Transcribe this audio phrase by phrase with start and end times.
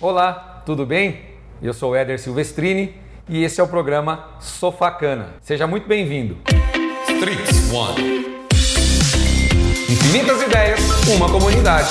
[0.00, 1.22] Olá, tudo bem?
[1.62, 2.94] Eu sou o Éder Silvestrini
[3.26, 5.34] e esse é o programa Sofacana.
[5.40, 6.36] Seja muito bem-vindo.
[7.08, 8.26] Streets One.
[9.90, 11.88] Infinitas ideias, uma comunidade.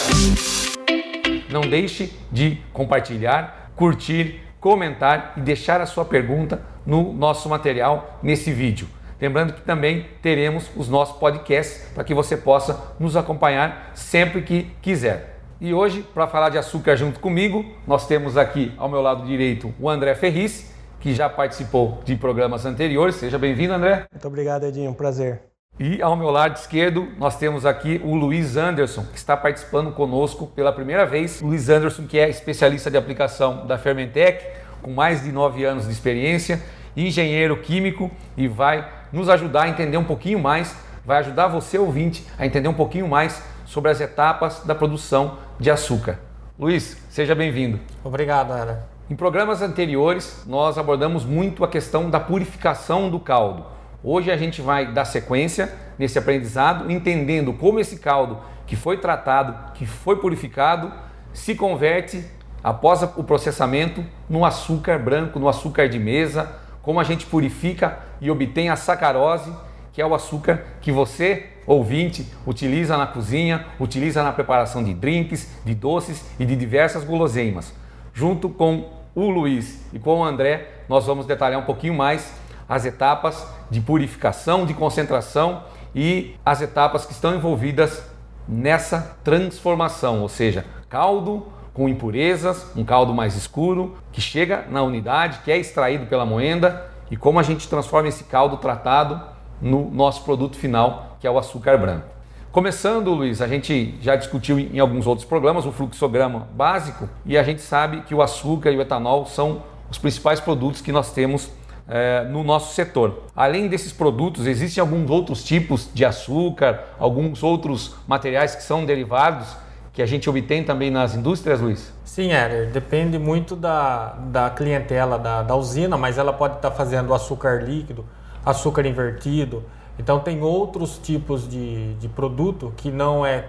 [1.49, 8.51] Não deixe de compartilhar, curtir, comentar e deixar a sua pergunta no nosso material nesse
[8.51, 8.87] vídeo.
[9.23, 14.63] Lembrando que também teremos os nossos podcasts para que você possa nos acompanhar sempre que
[14.81, 15.39] quiser.
[15.61, 19.73] E hoje, para falar de açúcar junto comigo, nós temos aqui ao meu lado direito
[19.79, 23.15] o André Ferris, que já participou de programas anteriores.
[23.15, 24.03] Seja bem-vindo, André.
[24.11, 24.91] Muito obrigado, Edinho.
[24.91, 25.39] Um prazer.
[25.79, 30.47] E ao meu lado esquerdo, nós temos aqui o Luiz Anderson, que está participando conosco
[30.47, 31.41] pela primeira vez.
[31.41, 34.45] Luiz Anderson, que é especialista de aplicação da Fermentec,
[34.81, 36.61] com mais de nove anos de experiência,
[36.95, 42.25] engenheiro químico e vai nos ajudar a entender um pouquinho mais, vai ajudar você, ouvinte,
[42.37, 46.19] a entender um pouquinho mais sobre as etapas da produção de açúcar.
[46.57, 47.79] Luiz, seja bem-vindo.
[48.03, 48.87] Obrigado, Ana.
[49.09, 53.65] Em programas anteriores, nós abordamos muito a questão da purificação do caldo.
[54.03, 59.73] Hoje a gente vai dar sequência nesse aprendizado, entendendo como esse caldo que foi tratado,
[59.73, 60.91] que foi purificado,
[61.33, 62.25] se converte
[62.63, 68.29] após o processamento no açúcar branco, no açúcar de mesa, como a gente purifica e
[68.29, 69.51] obtém a sacarose,
[69.93, 75.49] que é o açúcar que você, ouvinte, utiliza na cozinha, utiliza na preparação de drinks,
[75.63, 77.73] de doces e de diversas guloseimas.
[78.13, 82.33] Junto com o Luiz e com o André, nós vamos detalhar um pouquinho mais
[82.67, 85.63] as etapas de purificação, de concentração
[85.95, 88.03] e as etapas que estão envolvidas
[88.47, 95.39] nessa transformação, ou seja, caldo com impurezas, um caldo mais escuro que chega na unidade,
[95.43, 99.21] que é extraído pela moenda e como a gente transforma esse caldo tratado
[99.61, 102.13] no nosso produto final, que é o açúcar branco.
[102.51, 107.41] Começando, Luiz, a gente já discutiu em alguns outros programas o fluxograma básico e a
[107.41, 111.49] gente sabe que o açúcar e o etanol são os principais produtos que nós temos
[111.87, 113.23] é, no nosso setor.
[113.35, 119.62] Além desses produtos, existem alguns outros tipos de açúcar, alguns outros materiais que são derivados
[119.93, 121.93] que a gente obtém também nas indústrias, Luiz?
[122.03, 122.71] Sim, Éder.
[122.71, 128.03] Depende muito da, da clientela da, da usina, mas ela pode estar fazendo açúcar líquido,
[128.43, 129.63] açúcar invertido.
[129.99, 133.45] Então, tem outros tipos de, de produto que não é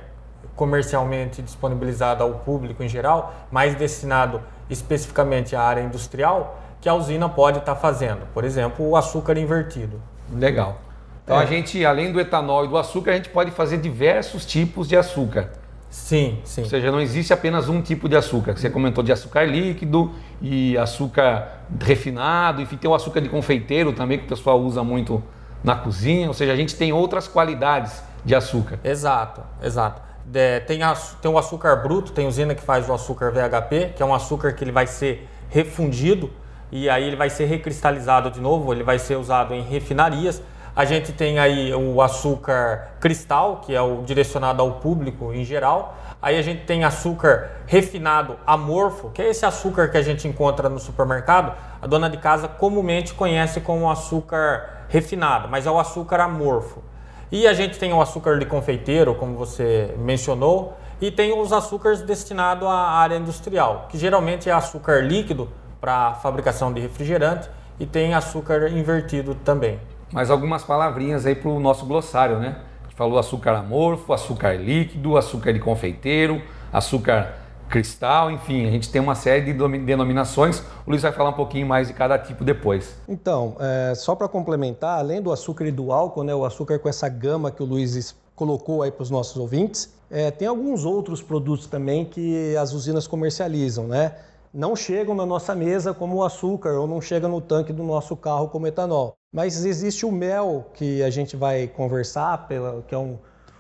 [0.55, 7.27] comercialmente disponibilizado ao público em geral, mas destinado especificamente à área industrial, que a usina
[7.27, 8.27] pode estar fazendo.
[8.35, 10.01] Por exemplo, o açúcar invertido.
[10.31, 10.77] Legal.
[11.25, 11.43] Então, é.
[11.43, 14.95] a gente, além do etanol e do açúcar, a gente pode fazer diversos tipos de
[14.95, 15.64] açúcar.
[15.95, 16.63] Sim, sim.
[16.63, 18.57] Ou seja, não existe apenas um tipo de açúcar.
[18.57, 20.11] Você comentou de açúcar líquido
[20.43, 25.23] e açúcar refinado, enfim, tem o açúcar de confeiteiro também que o pessoal usa muito
[25.63, 26.27] na cozinha.
[26.27, 28.81] Ou seja, a gente tem outras qualidades de açúcar.
[28.83, 30.03] Exato, exato.
[30.35, 34.03] É, tem, a, tem o açúcar bruto, tem usina que faz o açúcar VHP, que
[34.03, 36.29] é um açúcar que ele vai ser refundido
[36.73, 40.43] e aí ele vai ser recristalizado de novo, ele vai ser usado em refinarias.
[40.77, 45.97] A gente tem aí o açúcar cristal, que é o direcionado ao público em geral.
[46.21, 50.69] Aí a gente tem açúcar refinado amorfo, que é esse açúcar que a gente encontra
[50.69, 51.57] no supermercado.
[51.81, 56.83] A dona de casa comumente conhece como açúcar refinado, mas é o açúcar amorfo.
[57.31, 62.03] E a gente tem o açúcar de confeiteiro, como você mencionou, e tem os açúcares
[62.03, 65.49] destinados à área industrial, que geralmente é açúcar líquido
[65.81, 67.49] para fabricação de refrigerante
[67.79, 69.79] e tem açúcar invertido também
[70.15, 72.57] mais algumas palavrinhas aí para o nosso glossário, né?
[72.83, 76.41] A gente falou açúcar amorfo, açúcar líquido, açúcar de confeiteiro,
[76.73, 77.35] açúcar
[77.69, 80.61] cristal, enfim, a gente tem uma série de denominações.
[80.87, 82.95] O Luiz vai falar um pouquinho mais de cada tipo depois.
[83.09, 86.89] Então, é, só para complementar, além do açúcar e do álcool, né, o açúcar com
[86.89, 91.23] essa gama que o Luiz colocou aí para os nossos ouvintes, é, tem alguns outros
[91.23, 94.15] produtos também que as usinas comercializam, né?
[94.53, 98.15] Não chegam na nossa mesa como o açúcar ou não chegam no tanque do nosso
[98.15, 99.17] carro como etanol.
[99.35, 102.47] Mas existe o mel que a gente vai conversar,
[102.87, 103.19] que é um,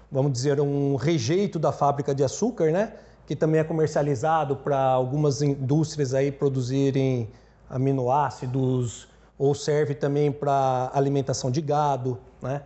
[0.08, 2.92] vamos dizer, um rejeito da fábrica de açúcar, né?
[3.26, 7.28] Que também é comercializado para algumas indústrias aí produzirem
[7.68, 12.62] aminoácidos ou serve também para alimentação de gado, né?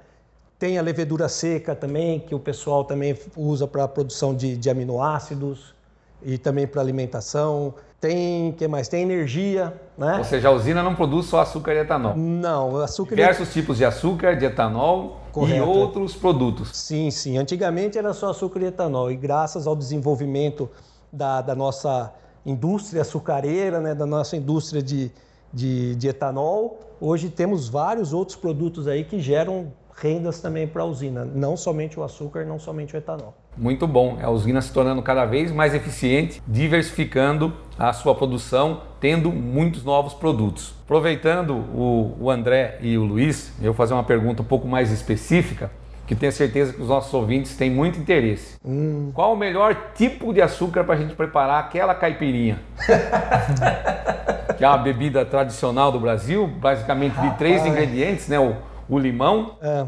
[0.58, 4.68] Tem a levedura seca também, que o pessoal também usa para a produção de, de
[4.68, 5.74] aminoácidos
[6.22, 7.74] e também para alimentação.
[8.00, 8.86] Tem, que mais?
[8.86, 10.18] Tem energia, né?
[10.18, 12.16] Ou seja, a usina não produz só açúcar e etanol.
[12.16, 13.52] Não, açúcar Diversos e...
[13.52, 15.56] tipos de açúcar, de etanol Correto.
[15.56, 16.76] e outros produtos.
[16.76, 17.36] Sim, sim.
[17.36, 20.70] Antigamente era só açúcar e etanol e graças ao desenvolvimento
[21.12, 22.12] da, da nossa
[22.46, 25.10] indústria açucareira, né, da nossa indústria de,
[25.52, 30.84] de, de etanol, hoje temos vários outros produtos aí que geram rendas também para a
[30.84, 33.34] usina, não somente o açúcar, não somente o etanol.
[33.56, 34.18] Muito bom.
[34.22, 40.14] A usina se tornando cada vez mais eficiente, diversificando a sua produção, tendo muitos novos
[40.14, 40.74] produtos.
[40.84, 44.92] Aproveitando o, o André e o Luiz, eu vou fazer uma pergunta um pouco mais
[44.92, 45.70] específica,
[46.06, 48.56] que tenho certeza que os nossos ouvintes têm muito interesse.
[48.64, 49.10] Hum.
[49.12, 52.60] Qual o melhor tipo de açúcar para a gente preparar aquela caipirinha?
[54.56, 58.40] que é uma bebida tradicional do Brasil, basicamente de três ingredientes, né?
[58.40, 58.56] O,
[58.88, 59.86] o limão, é.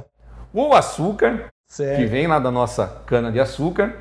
[0.52, 1.98] o açúcar Certo.
[1.98, 3.94] que vem lá da nossa cana de açúcar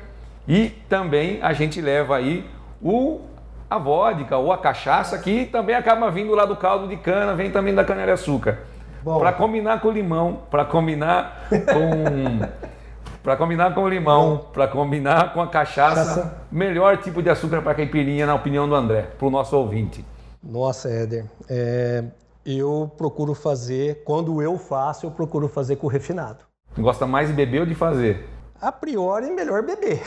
[0.48, 2.44] e também a gente leva aí
[2.82, 3.20] o
[3.70, 7.52] a vodka ou a cachaça que também acaba vindo lá do caldo de cana, vem
[7.52, 8.58] também da cana de açúcar.
[9.04, 12.40] Para combinar com o limão, para combinar com
[13.22, 17.74] para combinar com o limão, para combinar com a cachaça, melhor tipo de açúcar para
[17.74, 20.04] caipirinha na opinião do André, para o nosso ouvinte.
[20.42, 22.02] Nossa, Éder, é,
[22.44, 26.44] eu procuro fazer, quando eu faço, eu procuro fazer com refinado.
[26.78, 28.28] Gosta mais de beber ou de fazer?
[28.60, 30.00] A priori, melhor beber.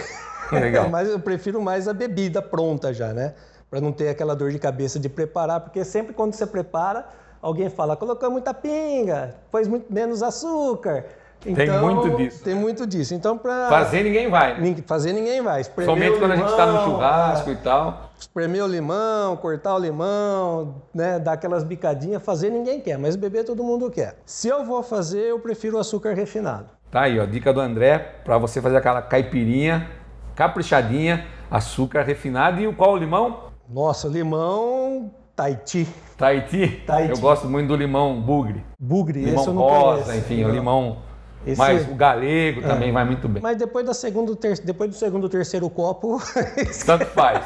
[0.52, 0.90] Legal.
[0.92, 3.34] Mas eu prefiro mais a bebida pronta já, né?
[3.70, 7.08] Para não ter aquela dor de cabeça de preparar, porque sempre quando você prepara,
[7.42, 11.06] alguém fala, colocou muita pinga, pôs muito menos açúcar.
[11.46, 12.44] Então, tem muito disso.
[12.44, 13.14] Tem muito disso.
[13.14, 14.76] Então, para fazer ninguém vai.
[14.86, 15.62] Fazer ninguém vai.
[15.62, 18.12] Espremer Somente quando a gente está no churrasco é, e tal.
[18.24, 23.44] Espremer o limão, cortar o limão, né, dar aquelas bicadinhas, fazer ninguém quer, mas beber
[23.44, 24.18] todo mundo quer.
[24.26, 26.68] Se eu vou fazer, eu prefiro o açúcar refinado.
[26.90, 29.90] Tá aí, ó, dica do André para você fazer aquela caipirinha
[30.36, 33.52] caprichadinha, açúcar refinado e o qual o limão?
[33.70, 35.88] Nossa, limão Tahiti.
[36.18, 36.84] Tahiti?
[36.86, 37.12] Tahiti.
[37.12, 38.64] Eu gosto muito do limão bugre.
[38.80, 40.20] Bugre, limão esse eu não rosa, conheço.
[40.20, 40.98] enfim, o limão
[41.46, 41.58] esse...
[41.58, 42.68] Mas o galego é.
[42.68, 43.42] também vai muito bem.
[43.42, 44.60] Mas depois, da segundo, ter...
[44.60, 46.22] depois do segundo, terceiro copo.
[46.86, 47.44] Tanto faz.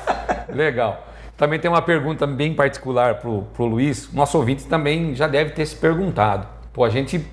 [0.50, 1.04] Legal.
[1.36, 4.12] Também tem uma pergunta bem particular para o Luiz.
[4.12, 6.48] Nosso ouvinte também já deve ter se perguntado.
[6.74, 7.26] Pô, a gente,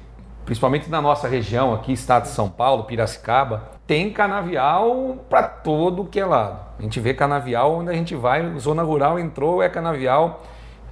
[0.45, 6.21] principalmente na nossa região aqui, estado de São Paulo, Piracicaba, tem canavial para todo que
[6.21, 6.61] é lado.
[6.79, 10.43] A gente vê canavial onde a gente vai, zona rural entrou, é canavial.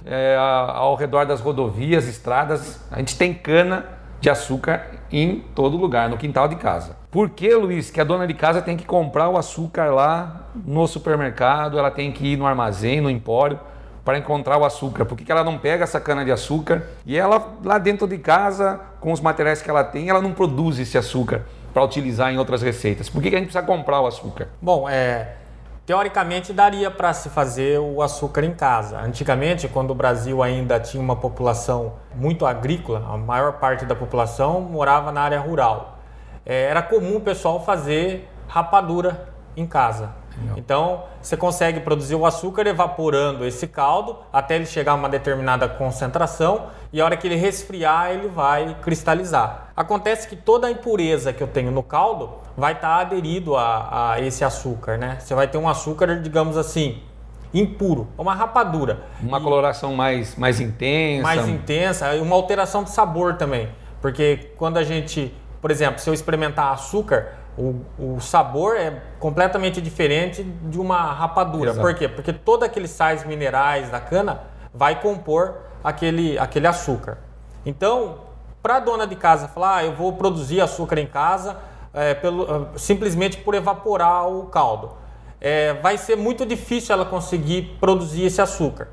[0.05, 3.85] É, ao redor das rodovias, estradas, a gente tem cana
[4.23, 6.95] de açúcar em todo lugar, no quintal de casa.
[7.11, 10.87] Por que, Luiz, que a dona de casa tem que comprar o açúcar lá no
[10.87, 13.59] supermercado, ela tem que ir no armazém, no empório,
[14.05, 15.03] para encontrar o açúcar?
[15.03, 18.17] Por que, que ela não pega essa cana de açúcar e ela, lá dentro de
[18.17, 21.41] casa, com os materiais que ela tem, ela não produz esse açúcar
[21.73, 23.09] para utilizar em outras receitas?
[23.09, 24.47] Por que, que a gente precisa comprar o açúcar?
[24.61, 25.33] Bom, é,
[25.85, 29.01] Teoricamente daria para se fazer o açúcar em casa.
[29.01, 34.61] Antigamente, quando o Brasil ainda tinha uma população muito agrícola, a maior parte da população
[34.61, 35.99] morava na área rural.
[36.45, 39.27] É, era comum o pessoal fazer rapadura
[39.57, 40.11] em casa.
[40.57, 45.67] Então, você consegue produzir o açúcar evaporando esse caldo até ele chegar a uma determinada
[45.67, 49.71] concentração e a hora que ele resfriar, ele vai cristalizar.
[49.75, 54.13] Acontece que toda a impureza que eu tenho no caldo vai estar tá aderido a,
[54.13, 55.17] a esse açúcar, né?
[55.19, 57.01] Você vai ter um açúcar, digamos assim,
[57.53, 59.03] impuro, uma rapadura.
[59.21, 61.23] Uma e coloração mais, mais intensa.
[61.23, 63.69] Mais intensa, e uma alteração de sabor também.
[64.01, 69.81] Porque quando a gente, por exemplo, se eu experimentar açúcar, o, o sabor é completamente
[69.81, 71.71] diferente de uma rapadura.
[71.71, 71.85] Exato.
[71.85, 72.07] Por quê?
[72.07, 74.41] Porque todos aqueles sais minerais da cana
[74.73, 77.17] vai compor aquele, aquele açúcar.
[77.65, 78.19] Então,
[78.61, 81.57] para a dona de casa falar, ah, eu vou produzir açúcar em casa
[81.93, 84.93] é, pelo, simplesmente por evaporar o caldo,
[85.39, 88.87] é, vai ser muito difícil ela conseguir produzir esse açúcar.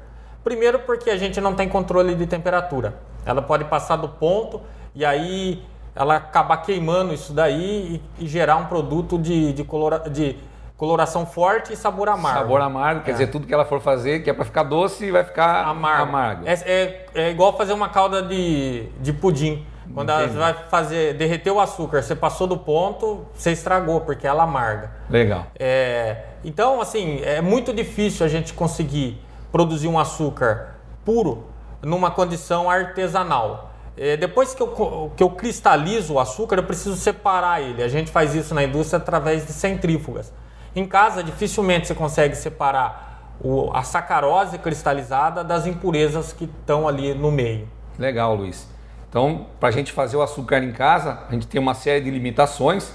[0.45, 2.95] Primeiro porque a gente não tem controle de temperatura.
[3.25, 4.61] Ela pode passar do ponto
[4.95, 5.63] e aí
[5.95, 10.37] ela acabar queimando isso daí e, e gerar um produto de, de, colora, de,
[10.77, 12.39] coloração forte e sabor amargo.
[12.39, 13.13] Sabor amargo, quer é.
[13.13, 16.03] dizer, tudo que ela for fazer, que é para ficar doce, vai ficar amargo.
[16.05, 16.43] amargo.
[16.47, 19.67] É, é, é, igual fazer uma calda de, de pudim.
[19.93, 20.37] Quando Entendi.
[20.37, 24.91] ela vai fazer, derreter o açúcar, você passou do ponto, você estragou, porque ela amarga.
[25.11, 25.49] Legal.
[25.59, 29.21] É, então, assim, é muito difícil a gente conseguir
[29.53, 31.47] produzir um açúcar puro
[31.83, 33.70] numa condição artesanal.
[34.03, 37.83] É, depois que eu, que eu cristalizo o açúcar, eu preciso separar ele.
[37.83, 40.33] A gente faz isso na indústria através de centrífugas.
[40.75, 47.13] Em casa, dificilmente você consegue separar o, a sacarose cristalizada das impurezas que estão ali
[47.13, 47.69] no meio.
[47.99, 48.67] Legal, Luiz.
[49.07, 52.11] Então, para a gente fazer o açúcar em casa, a gente tem uma série de
[52.11, 52.95] limitações.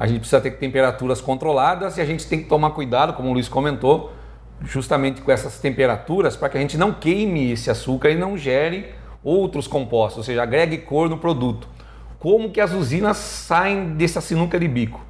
[0.00, 3.32] A gente precisa ter temperaturas controladas e a gente tem que tomar cuidado, como o
[3.34, 4.10] Luiz comentou,
[4.62, 8.95] justamente com essas temperaturas, para que a gente não queime esse açúcar e não gere
[9.26, 11.66] outros compostos, ou seja, agregue cor no produto.
[12.20, 15.04] Como que as usinas saem dessa sinuca de bico?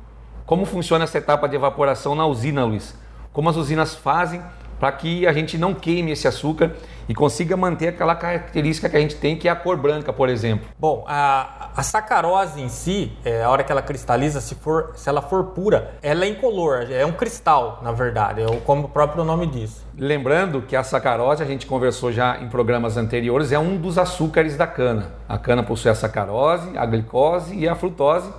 [0.47, 2.97] Como funciona essa etapa de evaporação na usina, Luiz?
[3.31, 4.41] Como as usinas fazem
[4.81, 6.75] para que a gente não queime esse açúcar
[7.09, 10.29] e consiga manter aquela característica que a gente tem, que é a cor branca, por
[10.29, 10.67] exemplo?
[10.79, 15.09] Bom, a, a sacarose em si, é, a hora que ela cristaliza, se, for, se
[15.09, 19.25] ela for pura, ela é incolor, é um cristal, na verdade, é como o próprio
[19.25, 19.85] nome diz.
[19.97, 24.57] Lembrando que a sacarose, a gente conversou já em programas anteriores, é um dos açúcares
[24.57, 25.13] da cana.
[25.29, 28.31] A cana possui a sacarose, a glicose e a frutose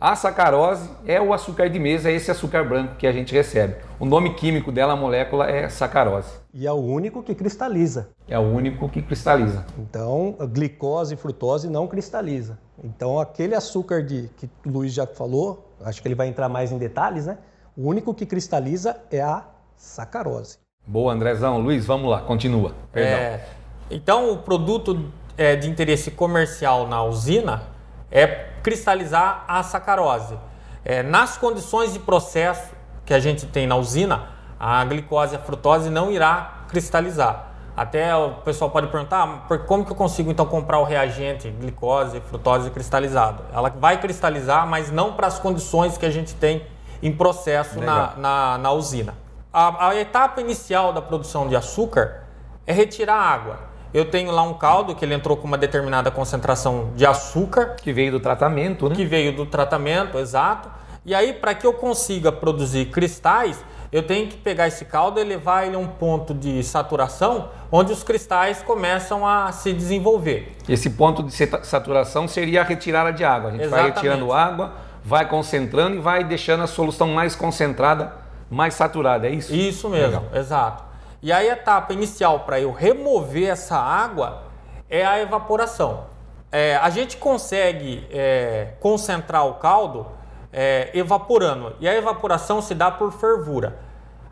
[0.00, 3.74] a sacarose é o açúcar de mesa, é esse açúcar branco que a gente recebe.
[4.00, 6.32] O nome químico dela, a molécula, é sacarose.
[6.54, 8.08] E é o único que cristaliza.
[8.26, 9.66] É o único que cristaliza.
[9.78, 12.58] Então, a glicose e frutose não cristaliza.
[12.82, 16.72] Então, aquele açúcar de que o Luiz já falou, acho que ele vai entrar mais
[16.72, 17.36] em detalhes, né?
[17.76, 19.44] O único que cristaliza é a
[19.76, 20.56] sacarose.
[20.86, 21.58] Boa, Andrezão.
[21.60, 22.72] Luiz, vamos lá, continua.
[22.90, 23.18] Perdão.
[23.18, 23.44] É,
[23.90, 27.64] então, o produto é, de interesse comercial na usina
[28.10, 30.38] é cristalizar a sacarose.
[30.82, 32.79] É, nas condições de processo
[33.10, 34.22] que a gente tem na usina,
[34.56, 37.46] a glicose e a frutose não irá cristalizar.
[37.76, 41.50] Até o pessoal pode perguntar, ah, por como que eu consigo então comprar o reagente
[41.50, 43.42] glicose e frutose cristalizado?
[43.52, 46.64] Ela vai cristalizar, mas não para as condições que a gente tem
[47.02, 49.12] em processo na, na, na, usina.
[49.52, 52.22] A, a etapa inicial da produção de açúcar
[52.64, 56.12] é retirar a água eu tenho lá um caldo que ele entrou com uma determinada
[56.12, 57.74] concentração de açúcar.
[57.82, 58.94] Que veio do tratamento, né?
[58.94, 60.70] Que veio do tratamento, exato.
[61.10, 63.58] E aí, para que eu consiga produzir cristais,
[63.90, 67.92] eu tenho que pegar esse caldo e levar ele a um ponto de saturação onde
[67.92, 70.56] os cristais começam a se desenvolver.
[70.68, 71.32] Esse ponto de
[71.64, 73.48] saturação seria a retirada de água.
[73.48, 73.92] A gente Exatamente.
[73.92, 74.74] vai retirando água,
[75.04, 78.12] vai concentrando e vai deixando a solução mais concentrada,
[78.48, 79.52] mais saturada, é isso?
[79.52, 80.24] Isso mesmo, Legal.
[80.32, 80.84] exato.
[81.20, 84.44] E a etapa inicial para eu remover essa água
[84.88, 86.04] é a evaporação.
[86.52, 90.19] É, a gente consegue é, concentrar o caldo
[90.52, 93.78] é, evaporando e a evaporação se dá por fervura.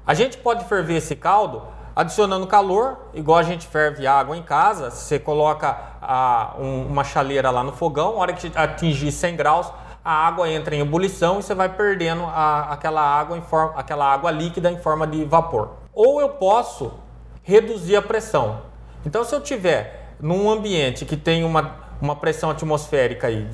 [0.06, 1.62] A gente pode ferver esse caldo
[1.94, 4.90] adicionando calor, igual a gente ferve água em casa.
[4.90, 9.72] Você coloca a, um, uma chaleira lá no fogão, a hora que atingir 100 graus,
[10.04, 14.10] a água entra em ebulição e você vai perdendo a, aquela, água em forma, aquela
[14.10, 16.92] água líquida em forma de vapor ou eu posso
[17.42, 18.62] reduzir a pressão.
[19.04, 23.48] Então, se eu tiver num ambiente que tem uma, uma pressão atmosférica aí,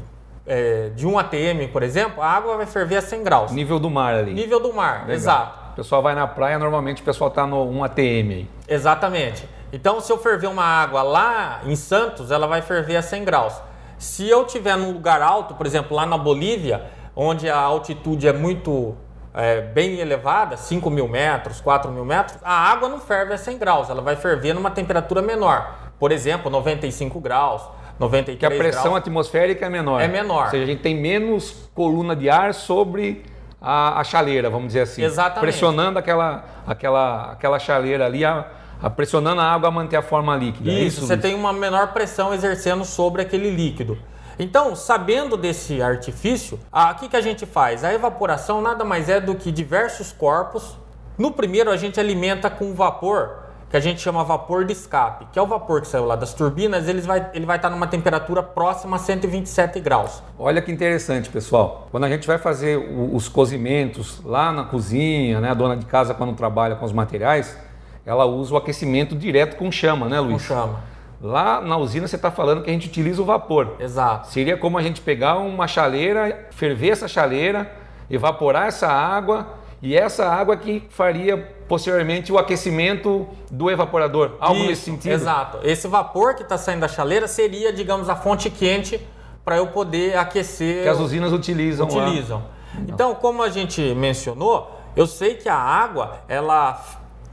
[0.47, 3.53] é, de 1 atm, por exemplo, a água vai ferver a 100 graus.
[3.53, 4.35] Nível do mar ali.
[4.35, 5.15] Nível do mar, Legal.
[5.15, 5.65] exato.
[5.73, 8.49] O pessoal vai na praia, normalmente o pessoal está no 1 atm aí.
[8.69, 9.49] Exatamente.
[9.73, 13.61] Então, se eu ferver uma água lá em Santos, ela vai ferver a 100 graus.
[13.99, 16.85] Se eu tiver num lugar alto, por exemplo, lá na Bolívia,
[17.17, 18.95] onde a altitude é muito
[19.33, 23.59] é, bem elevada, 5 mil metros, 4 mil metros, a água não ferve a 100
[23.59, 25.75] graus, ela vai ferver numa temperatura menor.
[25.99, 27.63] Por exemplo, 95 graus,
[27.99, 28.97] 93 Que a pressão graus.
[28.97, 30.01] atmosférica é menor.
[30.01, 30.45] É menor.
[30.45, 33.25] Ou seja, a gente tem menos coluna de ar sobre
[33.61, 35.03] a, a chaleira, vamos dizer assim.
[35.03, 35.41] Exatamente.
[35.41, 38.47] Pressionando aquela, aquela, aquela chaleira ali, a,
[38.83, 40.71] a pressionando a água a manter a forma líquida.
[40.71, 43.97] Isso, é isso você tem uma menor pressão exercendo sobre aquele líquido.
[44.39, 47.85] Então, sabendo desse artifício, o que, que a gente faz?
[47.85, 50.77] A evaporação nada mais é do que diversos corpos.
[51.17, 53.44] No primeiro, a gente alimenta com vapor,
[53.75, 56.33] que a gente chama vapor de escape, que é o vapor que saiu lá das
[56.33, 60.23] turbinas, ele vai, ele vai estar numa temperatura próxima a 127 graus.
[60.39, 61.89] Olha que interessante, pessoal.
[61.91, 66.15] Quando a gente vai fazer os cozimentos lá na cozinha, né, a dona de casa
[66.15, 67.59] quando trabalha com os materiais,
[68.07, 70.35] ela usa o aquecimento direto com chama, né, Luiz?
[70.35, 70.79] Com chama.
[71.21, 73.75] Lá na usina você está falando que a gente utiliza o vapor.
[73.81, 74.29] Exato.
[74.29, 77.73] Seria como a gente pegar uma chaleira, ferver essa chaleira,
[78.09, 79.49] evaporar essa água
[79.83, 84.33] e essa água que faria posteriormente o aquecimento do evaporador.
[84.41, 85.13] Algo Isso, nesse sentido.
[85.13, 85.59] Exato.
[85.63, 89.01] Esse vapor que está saindo da chaleira seria, digamos, a fonte quente
[89.45, 90.83] para eu poder aquecer.
[90.83, 91.87] Que as usinas utilizam.
[91.87, 92.39] Utilizam.
[92.39, 92.85] Lá.
[92.89, 96.81] Então, como a gente mencionou, eu sei que a água ela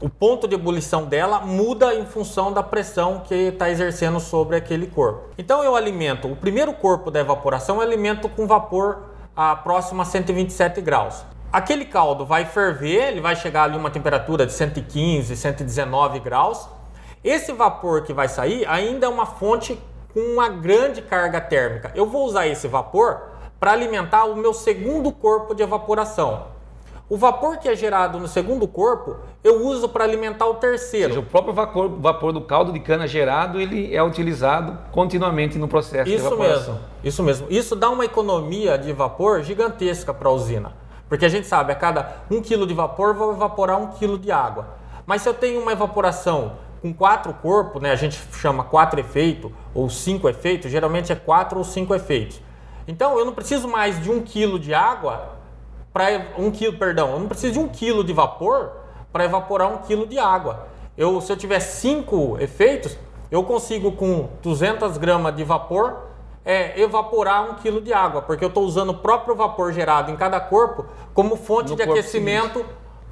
[0.02, 4.88] o ponto de ebulição dela muda em função da pressão que está exercendo sobre aquele
[4.88, 5.28] corpo.
[5.38, 10.04] Então eu alimento, o primeiro corpo da evaporação eu alimento com vapor a próximo a
[10.04, 11.24] 127 graus.
[11.52, 16.66] Aquele caldo vai ferver, ele vai chegar ali uma temperatura de 115, 119 graus.
[17.22, 19.78] Esse vapor que vai sair ainda é uma fonte
[20.14, 21.92] com uma grande carga térmica.
[21.94, 23.20] Eu vou usar esse vapor
[23.60, 26.46] para alimentar o meu segundo corpo de evaporação.
[27.06, 31.08] O vapor que é gerado no segundo corpo, eu uso para alimentar o terceiro.
[31.08, 35.58] Ou seja, o próprio vapor, vapor, do caldo de cana gerado, ele é utilizado continuamente
[35.58, 36.74] no processo isso de evaporação.
[36.74, 37.46] Mesmo, isso mesmo.
[37.50, 40.72] Isso dá uma economia de vapor gigantesca para a usina.
[41.12, 44.32] Porque a gente sabe, a cada um quilo de vapor, vou evaporar um quilo de
[44.32, 44.68] água.
[45.04, 49.52] Mas se eu tenho uma evaporação com quatro corpos, né, a gente chama quatro efeitos
[49.74, 52.40] ou cinco efeitos, geralmente é quatro ou cinco efeitos.
[52.88, 55.36] Então eu não preciso mais de um quilo de água
[55.92, 58.72] para um quilo, perdão, eu não preciso de um quilo de vapor
[59.12, 60.66] para evaporar um quilo de água.
[60.96, 62.96] Eu, se eu tiver cinco efeitos,
[63.30, 66.11] eu consigo com 200 gramas de vapor
[66.44, 70.16] é, evaporar um quilo de água, porque eu estou usando o próprio vapor gerado em
[70.16, 72.64] cada corpo como fonte no de aquecimento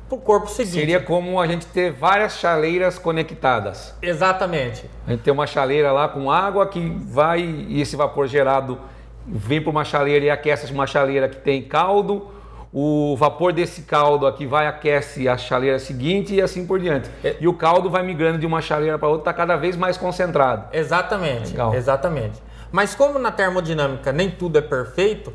[0.09, 0.75] para o corpo seguinte.
[0.75, 3.95] Seria como a gente ter várias chaleiras conectadas.
[4.03, 4.85] Exatamente.
[5.07, 8.79] A gente tem uma chaleira lá com água que vai e esse vapor gerado
[9.27, 12.29] vem para uma chaleira e aquece uma chaleira que tem caldo.
[12.73, 17.11] O vapor desse caldo aqui vai aquece a chaleira seguinte e assim por diante.
[17.23, 17.37] É.
[17.41, 20.67] E o caldo vai migrando de uma chaleira para outra, está cada vez mais concentrado.
[20.73, 21.51] Exatamente.
[21.51, 21.75] Legal.
[21.75, 22.50] Exatamente.
[22.73, 25.33] Mas como na termodinâmica nem tudo é perfeito,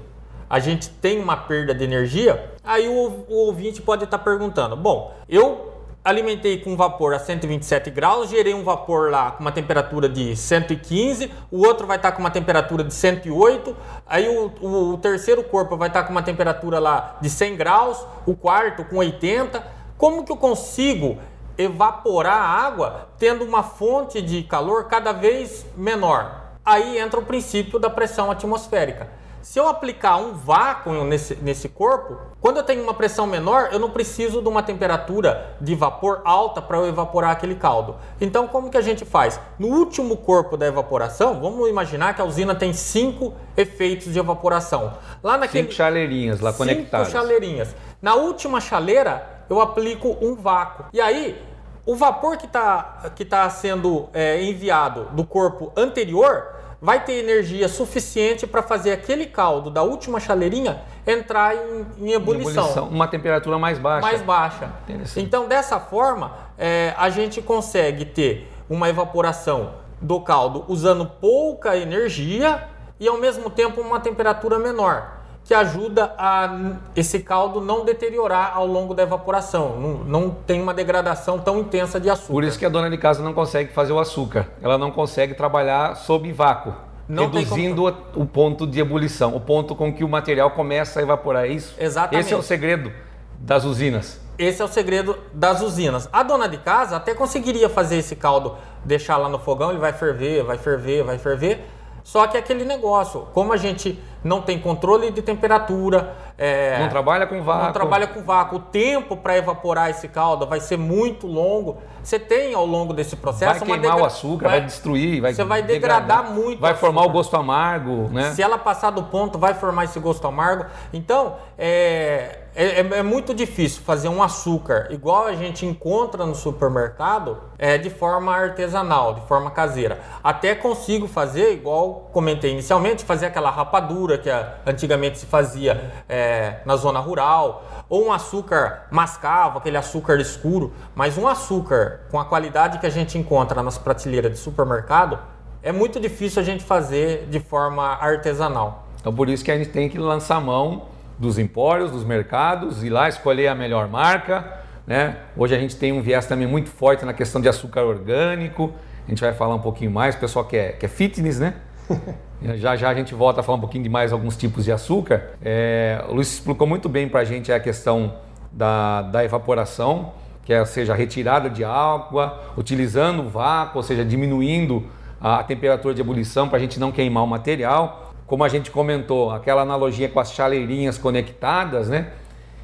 [0.50, 4.76] a gente tem uma perda de energia, aí o, o ouvinte pode estar tá perguntando:
[4.76, 5.74] bom, eu
[6.04, 11.32] alimentei com vapor a 127 graus, gerei um vapor lá com uma temperatura de 115,
[11.50, 13.76] o outro vai estar tá com uma temperatura de 108,
[14.06, 17.58] aí o, o, o terceiro corpo vai estar tá com uma temperatura lá de 100
[17.58, 19.76] graus, o quarto com 80.
[19.98, 21.18] Como que eu consigo
[21.58, 26.45] evaporar a água tendo uma fonte de calor cada vez menor?
[26.66, 29.08] Aí entra o princípio da pressão atmosférica.
[29.46, 33.78] Se eu aplicar um vácuo nesse, nesse corpo, quando eu tenho uma pressão menor, eu
[33.78, 37.96] não preciso de uma temperatura de vapor alta para eu evaporar aquele caldo.
[38.20, 39.40] Então, como que a gente faz?
[39.60, 44.94] No último corpo da evaporação, vamos imaginar que a usina tem cinco efeitos de evaporação.
[45.22, 47.10] Lá naquele, cinco chaleirinhas lá conectadas.
[47.10, 47.76] Cinco chaleirinhas.
[48.02, 50.86] Na última chaleira, eu aplico um vácuo.
[50.92, 51.40] E aí,
[51.86, 56.55] o vapor que está que tá sendo é, enviado do corpo anterior
[56.86, 62.64] vai ter energia suficiente para fazer aquele caldo da última chaleirinha entrar em, em, ebulição.
[62.64, 62.88] ebulição.
[62.90, 64.02] Uma temperatura mais baixa.
[64.02, 64.72] Mais baixa.
[65.18, 72.68] Então, dessa forma, é, a gente consegue ter uma evaporação do caldo usando pouca energia
[73.00, 78.66] e ao mesmo tempo uma temperatura menor que ajuda a esse caldo não deteriorar ao
[78.66, 82.34] longo da evaporação, não, não, tem uma degradação tão intensa de açúcar.
[82.34, 85.36] Por isso que a dona de casa não consegue fazer o açúcar, ela não consegue
[85.36, 86.74] trabalhar sob vácuo.
[87.08, 88.24] Não reduzindo como...
[88.24, 91.76] o ponto de ebulição, o ponto com que o material começa a evaporar, é isso?
[91.78, 92.26] Exatamente.
[92.26, 92.92] Esse é o segredo
[93.40, 94.20] das usinas.
[94.40, 96.10] Esse é o segredo das usinas.
[96.12, 99.94] A dona de casa até conseguiria fazer esse caldo, deixar lá no fogão, ele vai
[99.94, 101.64] ferver, vai ferver, vai ferver,
[102.04, 106.90] só que é aquele negócio, como a gente não tem controle de temperatura, é, não
[106.90, 110.78] trabalha com vácuo, não trabalha com vácuo, o tempo para evaporar esse caldo vai ser
[110.78, 111.78] muito longo.
[112.02, 115.44] Você tem ao longo desse processo vai queimar o açúcar, vai, vai, destruir, vai você
[115.44, 118.32] vai degradar, degradar muito, vai formar o gosto amargo, né?
[118.32, 120.66] Se ela passar do ponto, vai formar esse gosto amargo.
[120.92, 126.34] Então é é, é, é, muito difícil fazer um açúcar igual a gente encontra no
[126.34, 130.00] supermercado é, de forma artesanal, de forma caseira.
[130.24, 134.30] Até consigo fazer, igual comentei inicialmente, fazer aquela rapadura que
[134.66, 141.18] antigamente se fazia é, na zona rural, ou um açúcar mascavo, aquele açúcar escuro, mas
[141.18, 145.20] um açúcar com a qualidade que a gente encontra nas prateleiras de supermercado
[145.62, 148.88] é muito difícil a gente fazer de forma artesanal.
[149.00, 150.86] Então por isso que a gente tem que lançar mão
[151.18, 154.64] dos empórios, dos mercados, ir lá escolher a melhor marca.
[154.86, 155.18] Né?
[155.36, 158.74] Hoje a gente tem um viés também muito forte na questão de açúcar orgânico.
[159.06, 161.56] A gente vai falar um pouquinho mais, o pessoal que é, que é fitness, né?
[162.56, 165.32] já já a gente volta a falar um pouquinho de mais alguns tipos de açúcar.
[165.42, 168.16] É, o Luiz explicou muito bem para a gente a questão
[168.52, 174.06] da, da evaporação, que é, seja, a retirada de água, utilizando o vácuo, ou seja,
[174.06, 174.86] diminuindo
[175.20, 179.32] a temperatura de ebulição para a gente não queimar o material como a gente comentou,
[179.32, 182.08] aquela analogia com as chaleirinhas conectadas, né?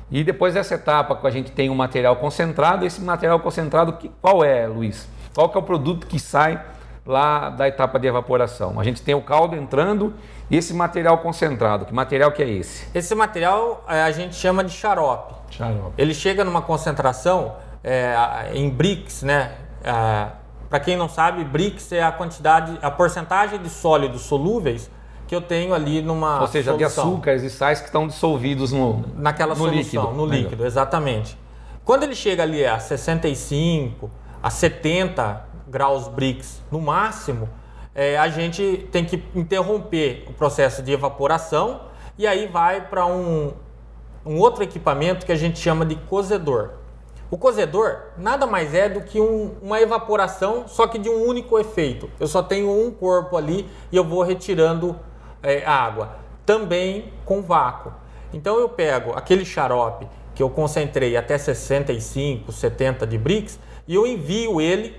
[0.10, 4.44] E depois dessa etapa que a gente tem um material concentrado, esse material concentrado, qual
[4.44, 5.08] é, Luiz?
[5.34, 6.62] Qual que é o produto que sai
[7.06, 8.80] lá da etapa de evaporação?
[8.80, 10.14] A gente tem o caldo entrando
[10.50, 12.86] e esse material concentrado, que material que é esse?
[12.94, 15.34] Esse material é, a gente chama de xarope.
[15.50, 15.94] Xarope.
[15.98, 18.16] Ele chega numa concentração é,
[18.54, 19.54] em bricks, né?
[19.84, 20.28] É,
[20.70, 24.90] Para quem não sabe, bricks é a quantidade, a porcentagem de sólidos solúveis
[25.28, 26.78] que eu tenho ali numa Ou seja, solução.
[26.78, 30.18] de açúcares e sais que estão dissolvidos no naquela no solução, líquido.
[30.18, 31.38] no líquido, exatamente.
[31.86, 34.10] Quando ele chega ali a 65,
[34.44, 37.50] a 70 graus Brix no máximo,
[37.96, 41.82] é, a gente tem que interromper o processo de evaporação
[42.18, 43.54] e aí vai para um,
[44.26, 46.72] um outro equipamento que a gente chama de cozedor.
[47.30, 51.58] O cozedor nada mais é do que um, uma evaporação, só que de um único
[51.58, 52.10] efeito.
[52.20, 55.00] Eu só tenho um corpo ali e eu vou retirando
[55.42, 57.94] é, água, também com vácuo.
[58.34, 64.06] Então eu pego aquele xarope que eu concentrei até 65, 70 de Brix e eu
[64.06, 64.96] envio ele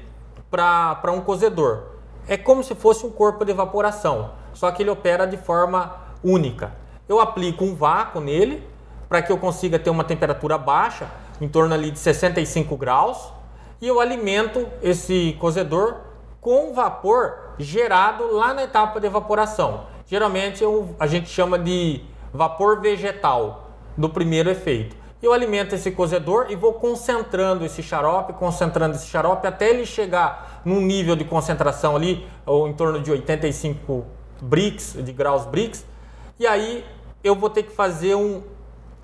[0.52, 1.84] para um cozedor.
[2.28, 6.72] É como se fosse um corpo de evaporação, só que ele opera de forma única.
[7.08, 8.62] Eu aplico um vácuo nele
[9.08, 11.08] para que eu consiga ter uma temperatura baixa,
[11.40, 13.32] em torno ali de 65 graus,
[13.80, 15.96] e eu alimento esse cozedor
[16.40, 19.86] com vapor gerado lá na etapa de evaporação.
[20.06, 24.96] Geralmente eu, a gente chama de vapor vegetal do primeiro efeito.
[25.22, 30.60] Eu alimento esse cozedor e vou concentrando esse xarope, concentrando esse xarope até ele chegar
[30.64, 34.04] num nível de concentração ali, ou em torno de 85
[34.40, 35.86] bricks, de graus bricks.
[36.40, 36.84] E aí
[37.22, 38.42] eu vou ter que fazer um,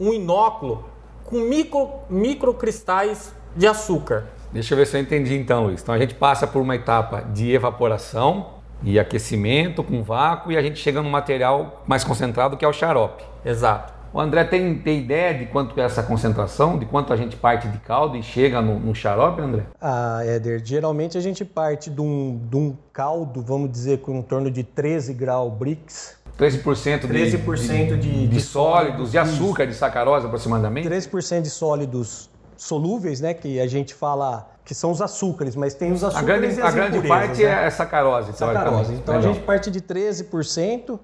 [0.00, 0.86] um inóculo
[1.22, 4.26] com micro, microcristais de açúcar.
[4.50, 5.82] Deixa eu ver se eu entendi então, Luiz.
[5.82, 10.62] Então a gente passa por uma etapa de evaporação e aquecimento com vácuo e a
[10.62, 13.22] gente chega no material mais concentrado que é o xarope.
[13.44, 13.97] Exato.
[14.12, 17.68] O André tem, tem ideia de quanto é essa concentração, de quanto a gente parte
[17.68, 19.64] de caldo e chega no, no xarope, André?
[19.80, 24.22] Ah, Éder, geralmente a gente parte de um, de um caldo, vamos dizer, com em
[24.22, 26.16] torno de 13 graus Brix.
[26.38, 30.88] 13% de, 13% de, de, de, sólidos, de açúcar, de sacarose aproximadamente?
[30.88, 35.90] 13% de sólidos solúveis, né, que a gente fala que são os açúcares, mas tem
[35.92, 37.66] os açúcares a grande, e as A grande parte né?
[37.66, 38.92] é sacarose, sacarose.
[38.92, 39.30] Então Legal.
[39.30, 40.98] a gente parte de 13%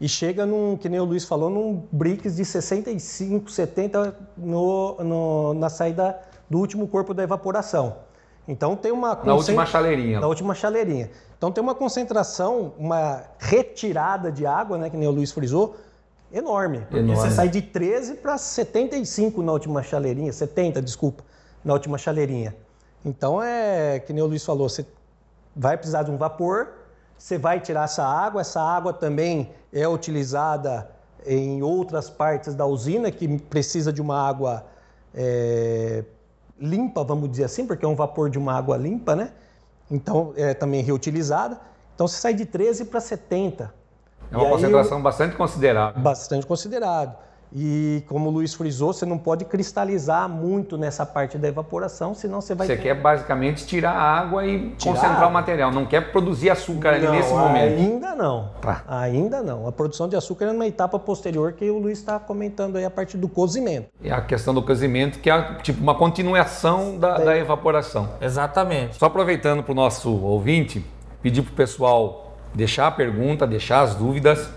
[0.00, 5.54] e chega num, que nem o Luiz falou, num BRICS de 65, 70 no, no,
[5.54, 7.96] na saída do último corpo da evaporação.
[8.46, 10.20] Então tem uma na última chaleirinha.
[10.20, 11.10] Na última chaleirinha.
[11.36, 15.76] Então tem uma concentração, uma retirada de água, né, que nem o Luiz frisou,
[16.32, 16.86] enorme.
[16.90, 17.14] enorme.
[17.14, 21.22] Você sai de 13 para 75 na última chaleirinha, 70, desculpa,
[21.64, 22.56] na última chaleirinha.
[23.04, 24.86] Então é que nem o Luiz falou, você
[25.54, 26.68] vai precisar de um vapor,
[27.18, 30.88] você vai tirar essa água, essa água também é utilizada
[31.26, 34.64] em outras partes da usina que precisa de uma água
[35.14, 36.04] é,
[36.60, 39.32] limpa, vamos dizer assim, porque é um vapor de uma água limpa, né?
[39.90, 41.58] Então é também reutilizada.
[41.94, 43.74] Então você sai de 13 para 70.
[44.30, 46.00] É uma e concentração aí, bastante considerável.
[46.00, 47.16] Bastante considerado.
[47.54, 52.40] E como o Luiz frisou, você não pode cristalizar muito nessa parte da evaporação, senão
[52.40, 52.66] você vai.
[52.66, 52.82] Você ter...
[52.82, 55.28] quer basicamente tirar a água e tirar concentrar água.
[55.28, 57.78] o material, não quer produzir açúcar não, ali nesse momento.
[57.78, 58.50] Ainda não.
[58.60, 58.84] Tá.
[58.86, 59.66] Ainda não.
[59.66, 62.90] A produção de açúcar é numa etapa posterior que o Luiz está comentando aí a
[62.90, 63.88] parte do cozimento.
[64.02, 68.10] É a questão do cozimento, que é tipo uma continuação da, da evaporação.
[68.20, 68.96] Exatamente.
[68.96, 70.84] Só aproveitando para o nosso ouvinte,
[71.22, 74.50] pedir para o pessoal deixar a pergunta, deixar as dúvidas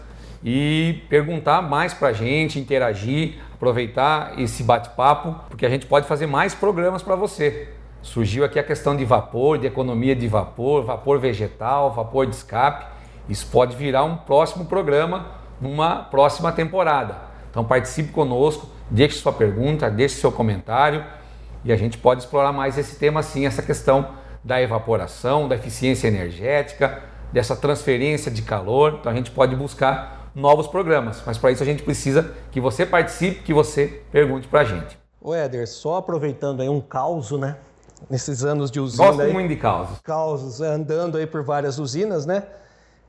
[0.43, 6.25] e perguntar mais para a gente, interagir, aproveitar esse bate-papo, porque a gente pode fazer
[6.25, 7.69] mais programas para você.
[8.01, 12.85] Surgiu aqui a questão de vapor, de economia de vapor, vapor vegetal, vapor de escape.
[13.29, 15.27] Isso pode virar um próximo programa
[15.61, 17.15] numa próxima temporada.
[17.51, 21.05] Então participe conosco, deixe sua pergunta, deixe seu comentário
[21.63, 24.07] e a gente pode explorar mais esse tema sim, essa questão
[24.43, 28.97] da evaporação, da eficiência energética, dessa transferência de calor.
[28.99, 31.21] Então a gente pode buscar novos programas.
[31.25, 34.97] Mas para isso a gente precisa que você participe, que você pergunte para a gente.
[35.21, 37.57] O Éder, só aproveitando aí um caos, né?
[38.09, 39.07] Nesses anos de usina.
[39.07, 39.99] Gosto aí, muito de causos.
[39.99, 42.43] Causos, andando aí por várias usinas, né?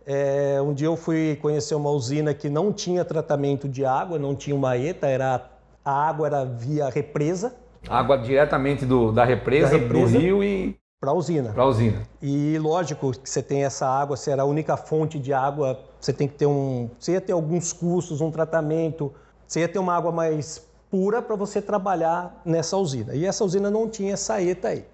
[0.04, 4.34] É, um dia eu fui conhecer uma usina que não tinha tratamento de água, não
[4.34, 5.50] tinha uma ETA, era,
[5.84, 7.54] a água era via represa.
[7.88, 11.52] Água diretamente do, da represa, da represa do rio e para a usina.
[11.52, 12.02] Para a usina.
[12.22, 16.12] E lógico que você tem essa água, se era a única fonte de água, você
[16.12, 16.88] tem que ter um.
[16.96, 19.12] Você ia ter alguns custos, um tratamento,
[19.44, 23.16] você ia ter uma água mais pura para você trabalhar nessa usina.
[23.16, 24.84] E essa usina não tinha essa ETA aí.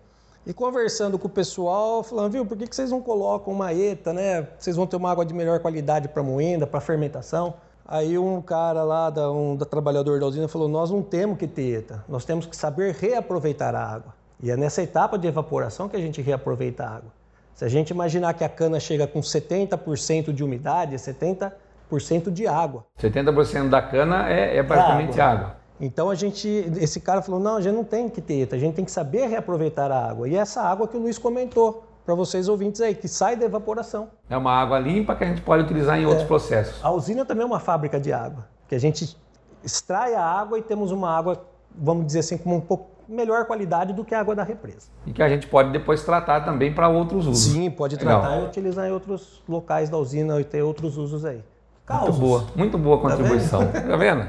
[0.47, 4.15] E conversando com o pessoal, falando, viu, por que, que vocês não colocam uma ETA,
[4.15, 4.49] né?
[4.59, 7.53] Vocês vão ter uma água de melhor qualidade para moenda, para fermentação.
[7.87, 11.47] Aí um cara lá, da, um da trabalhador da usina, falou: Nós não temos que
[11.47, 14.18] ter ETA, nós temos que saber reaproveitar a água.
[14.41, 17.13] E é nessa etapa de evaporação que a gente reaproveita a água.
[17.55, 22.87] Se a gente imaginar que a cana chega com 70% de umidade, 70% de água.
[23.01, 25.47] 70% da cana é, é praticamente água.
[25.47, 25.57] água.
[25.81, 26.49] Então a gente,
[26.81, 29.27] esse cara falou, não, a gente não tem que ter, a gente tem que saber
[29.27, 30.29] reaproveitar a água.
[30.29, 33.45] E é essa água que o Luiz comentou para vocês ouvintes aí, que sai da
[33.45, 34.09] evaporação.
[34.31, 36.85] É uma água limpa que a gente pode utilizar em outros é, processos.
[36.85, 39.17] A usina também é uma fábrica de água, que a gente
[39.63, 41.45] extrai a água e temos uma água,
[41.77, 44.89] vamos dizer assim, como um pouco melhor qualidade do que a água da represa.
[45.07, 47.53] E que a gente pode depois tratar também para outros usos.
[47.53, 48.21] Sim, pode Legal.
[48.21, 51.43] tratar e utilizar em outros locais da usina e ter outros usos aí.
[51.87, 52.09] Causos.
[52.09, 53.67] Muito boa, muito boa tá contribuição.
[53.67, 53.89] Tá vendo?
[53.89, 54.29] Tá vendo?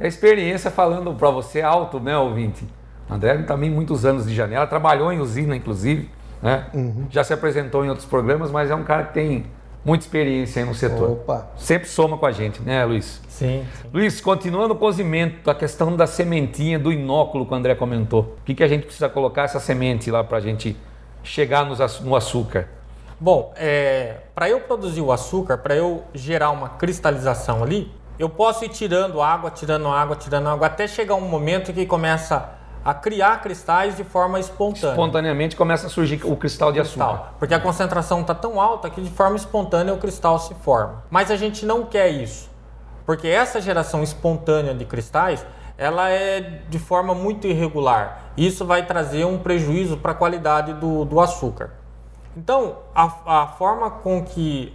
[0.00, 2.66] É experiência falando para você alto, né, ouvinte?
[3.08, 6.10] André também muitos anos de janela, trabalhou em usina, inclusive,
[6.42, 6.66] né?
[6.74, 7.06] Uhum.
[7.08, 9.46] Já se apresentou em outros programas, mas é um cara que tem
[9.86, 11.12] muita experiência aí no setor.
[11.12, 11.46] Opa.
[11.56, 13.22] Sempre soma com a gente, né, Luiz?
[13.28, 13.88] Sim, sim.
[13.94, 18.36] Luiz, continuando o cozimento, a questão da sementinha, do inóculo que o André comentou.
[18.40, 20.76] O que, que a gente precisa colocar essa semente lá para a gente
[21.22, 22.68] chegar no açúcar?
[23.20, 28.64] Bom, é, para eu produzir o açúcar, para eu gerar uma cristalização ali, eu posso
[28.64, 32.50] ir tirando água, tirando água, tirando água, até chegar um momento que começa
[32.86, 34.92] a criar cristais de forma espontânea.
[34.92, 37.32] Espontaneamente começa a surgir o cristal de cristal, açúcar.
[37.36, 41.02] Porque a concentração está tão alta que de forma espontânea o cristal se forma.
[41.10, 42.48] Mas a gente não quer isso.
[43.04, 45.44] Porque essa geração espontânea de cristais,
[45.76, 48.30] ela é de forma muito irregular.
[48.36, 51.72] Isso vai trazer um prejuízo para a qualidade do, do açúcar.
[52.36, 54.72] Então, a, a forma com que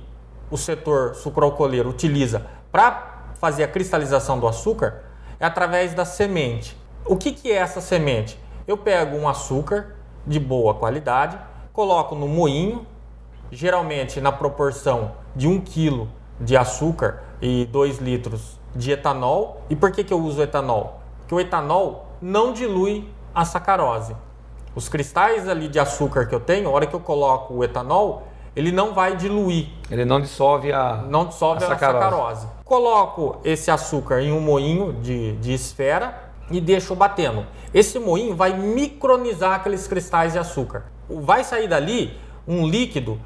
[0.50, 5.02] o setor sucroalcooleiro utiliza para fazer a cristalização do açúcar
[5.40, 6.81] é através da semente.
[7.06, 8.40] O que, que é essa semente?
[8.68, 11.38] Eu pego um açúcar de boa qualidade,
[11.74, 12.86] coloco no moinho,
[13.52, 16.08] geralmente na proporção de 1 kg
[16.40, 19.62] de açúcar e 2 litros de etanol.
[19.70, 21.02] E por que, que eu uso etanol?
[21.20, 24.16] Porque o etanol não dilui a sacarose.
[24.76, 28.24] Os cristais ali de açúcar que eu tenho, a hora que eu coloco o etanol,
[28.56, 29.70] ele não vai diluir.
[29.90, 31.98] Ele não dissolve a Não dissolve a, sacarose.
[31.98, 32.48] a sacarose.
[32.64, 37.46] Coloco esse açúcar em um moinho de, de esfera e deixo batendo.
[37.74, 40.86] Esse moinho vai micronizar aqueles cristais de açúcar.
[41.10, 43.20] Vai sair dali um líquido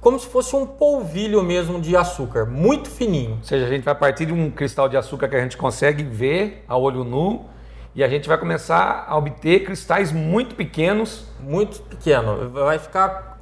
[0.00, 3.38] como se fosse um polvilho mesmo de açúcar, muito fininho.
[3.38, 6.04] Ou seja, a gente vai partir de um cristal de açúcar que a gente consegue
[6.04, 7.46] ver a olho nu
[7.92, 11.26] e a gente vai começar a obter cristais muito pequenos.
[11.40, 12.50] Muito pequeno.
[12.50, 13.35] Vai ficar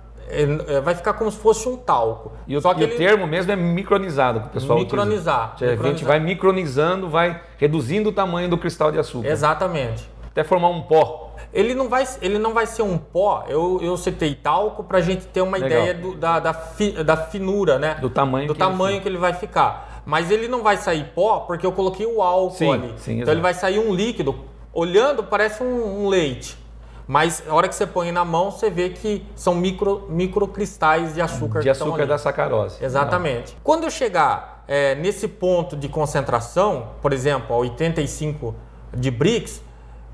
[0.82, 2.32] vai ficar como se fosse um talco.
[2.46, 2.94] E, o, Só que e ele...
[2.94, 5.52] o termo mesmo é micronizado, que o pessoal Micronizar.
[5.52, 5.87] micronizar.
[5.87, 9.28] A gente vai micronizando, vai reduzindo o tamanho do cristal de açúcar.
[9.28, 10.08] Exatamente.
[10.30, 11.32] Até formar um pó.
[11.52, 15.00] Ele não vai, ele não vai ser um pó, eu, eu citei talco para a
[15.00, 15.82] gente ter uma Legal.
[15.82, 17.94] ideia do, da, da, fi, da, finura, né?
[18.00, 20.02] Do tamanho, do que, tamanho ele que ele vai ficar.
[20.04, 22.94] Mas ele não vai sair pó porque eu coloquei o álcool sim, ali.
[22.96, 23.30] Sim, então exato.
[23.30, 24.34] ele vai sair um líquido.
[24.72, 26.58] Olhando, parece um, um leite.
[27.06, 31.20] Mas a hora que você põe na mão, você vê que são micro, microcristais de
[31.20, 31.60] açúcar.
[31.60, 32.82] De açúcar da sacarose.
[32.82, 33.52] Exatamente.
[33.52, 33.60] Não.
[33.62, 38.54] Quando eu chegar é, nesse ponto de concentração, por exemplo, a 85
[38.94, 39.62] de BRICS,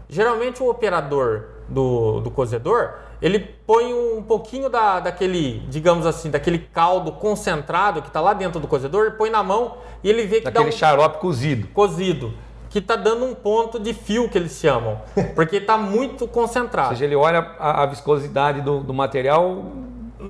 [0.09, 6.59] geralmente o operador do, do cozedor, ele põe um pouquinho da, daquele, digamos assim, daquele
[6.59, 10.39] caldo concentrado que está lá dentro do cozedor, ele põe na mão e ele vê
[10.39, 10.77] que Daquele dá um...
[10.77, 11.69] xarope cozido.
[11.69, 12.35] Cozido
[12.71, 15.01] que está dando um ponto de fio que eles chamam,
[15.35, 16.91] porque está muito concentrado.
[16.91, 19.65] Ou seja, ele olha a, a viscosidade do, do, material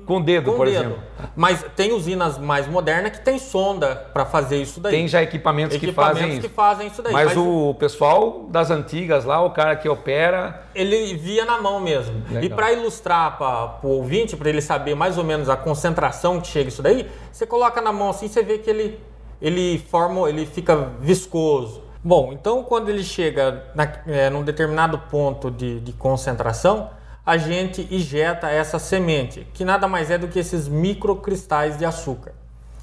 [0.07, 0.79] com o dedo, com por dedo.
[0.79, 0.99] exemplo.
[1.35, 4.91] Mas tem usinas mais modernas que tem sonda para fazer isso daí.
[4.91, 6.41] Tem já equipamentos, equipamentos que fazem isso.
[6.41, 7.13] que fazem isso daí.
[7.13, 10.63] Mas, mas, o pessoal das antigas lá, o cara que opera...
[10.73, 12.23] Ele via na mão mesmo.
[12.27, 12.43] Legal.
[12.43, 16.47] E para ilustrar para o ouvinte, para ele saber mais ou menos a concentração que
[16.47, 18.99] chega isso daí, você coloca na mão assim, você vê que ele,
[19.39, 21.90] ele forma, ele fica viscoso.
[22.03, 26.89] Bom, então quando ele chega na, é, num determinado ponto de, de concentração,
[27.23, 32.33] a gente injeta essa semente, que nada mais é do que esses microcristais de açúcar.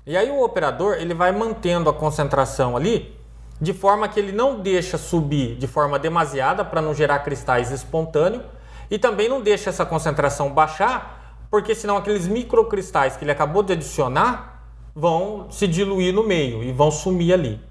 [0.06, 3.12] E aí o operador ele vai mantendo a concentração ali,
[3.60, 8.44] de forma que ele não deixa subir de forma demasiada para não gerar cristais espontâneos
[8.88, 13.72] e também não deixa essa concentração baixar, porque senão aqueles microcristais que ele acabou de
[13.72, 14.62] adicionar
[14.94, 17.67] vão se diluir no meio e vão sumir ali.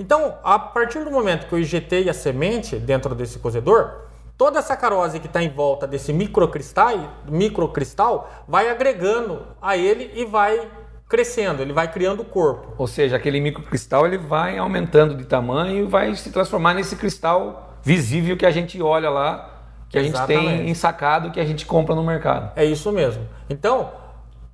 [0.00, 3.96] Então, a partir do momento que eu injetei a semente dentro desse cozedor,
[4.34, 10.24] toda a sacarose que está em volta desse microcristal, microcristal vai agregando a ele e
[10.24, 10.70] vai
[11.06, 12.72] crescendo, ele vai criando o corpo.
[12.78, 17.76] Ou seja, aquele microcristal ele vai aumentando de tamanho e vai se transformar nesse cristal
[17.82, 19.50] visível que a gente olha lá,
[19.90, 22.52] que a gente tem ensacado, que a gente compra no mercado.
[22.56, 23.28] É isso mesmo.
[23.50, 23.90] Então,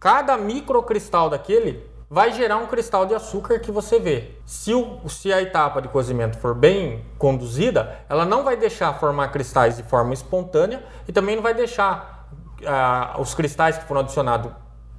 [0.00, 4.30] cada microcristal daquele vai gerar um cristal de açúcar que você vê.
[4.44, 9.28] Se, o, se a etapa de cozimento for bem conduzida, ela não vai deixar formar
[9.28, 12.28] cristais de forma espontânea e também não vai deixar
[12.64, 14.52] ah, os cristais que foram adicionados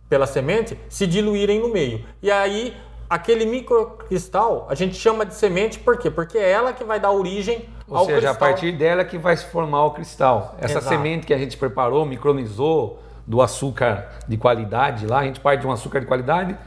[0.10, 2.06] pela semente se diluírem no meio.
[2.22, 2.76] E aí,
[3.10, 6.12] aquele microcristal a gente chama de semente por quê?
[6.12, 8.36] Porque é ela que vai dar origem Ou ao seja, cristal.
[8.36, 10.56] a partir dela que vai se formar o cristal.
[10.60, 10.90] Essa Exato.
[10.90, 15.68] semente que a gente preparou, micronizou do açúcar de qualidade lá, a gente parte de
[15.68, 16.58] um açúcar de qualidade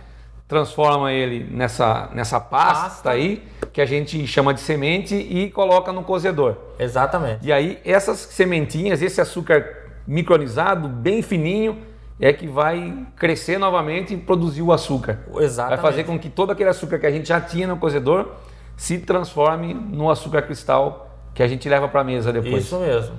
[0.51, 3.41] transforma ele nessa, nessa pasta, pasta, aí,
[3.73, 6.57] que a gente chama de semente, e coloca no cozedor.
[6.77, 7.47] Exatamente.
[7.47, 9.65] E aí, essas sementinhas, esse açúcar
[10.05, 11.79] micronizado, bem fininho,
[12.21, 15.21] é que vai crescer novamente e produzir o açúcar.
[15.37, 15.81] Exatamente.
[15.81, 18.33] Vai fazer com que todo aquele açúcar que a gente já tinha no cozedor
[18.77, 22.65] se transforme no açúcar cristal que a gente leva para a mesa depois.
[22.65, 23.15] Isso mesmo.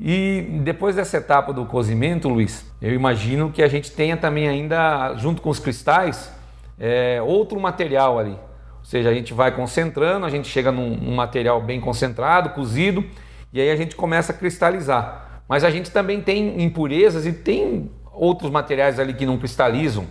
[0.00, 5.14] E depois dessa etapa do cozimento, Luiz, eu imagino que a gente tenha também ainda,
[5.14, 6.35] junto com os cristais,
[6.78, 8.38] é, outro material ali.
[8.78, 13.04] Ou seja, a gente vai concentrando, a gente chega num, num material bem concentrado, cozido,
[13.52, 15.42] e aí a gente começa a cristalizar.
[15.48, 20.06] Mas a gente também tem impurezas e tem outros materiais ali que não cristalizam.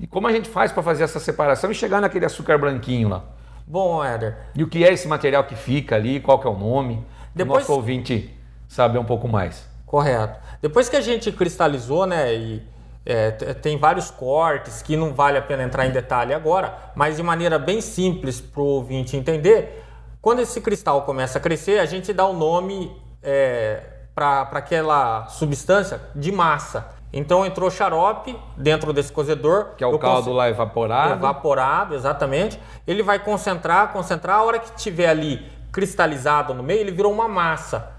[0.00, 3.24] E como a gente faz para fazer essa separação e chegar naquele açúcar branquinho lá?
[3.66, 4.36] Bom, Éder.
[4.54, 6.20] E o que é esse material que fica ali?
[6.20, 7.04] Qual que é o nome?
[7.34, 7.58] Depois...
[7.58, 8.34] O nosso ouvinte
[8.68, 9.68] saber um pouco mais.
[9.84, 10.38] Correto.
[10.62, 12.62] Depois que a gente cristalizou, né, e
[13.08, 17.22] é, tem vários cortes que não vale a pena entrar em detalhe agora, mas de
[17.22, 19.82] maneira bem simples para o ouvinte entender,
[20.20, 23.82] quando esse cristal começa a crescer, a gente dá o nome é,
[24.14, 26.86] para aquela substância de massa.
[27.10, 29.70] Então entrou xarope dentro desse cozedor.
[29.78, 31.14] Que é o caldo lá evaporado.
[31.14, 32.60] Evaporado, exatamente.
[32.86, 34.40] Ele vai concentrar, concentrar.
[34.40, 37.90] A hora que tiver ali cristalizado no meio, ele virou uma massa.